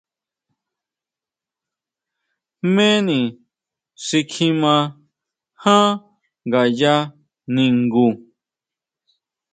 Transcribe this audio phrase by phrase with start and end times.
[2.67, 3.19] ¿Jméni
[4.03, 4.75] xi kjima
[5.63, 5.87] jan
[6.47, 6.95] ngaya
[7.53, 8.07] ningu?